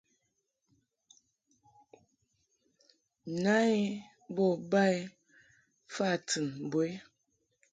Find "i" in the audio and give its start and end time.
3.75-3.77, 4.97-4.97, 6.89-6.91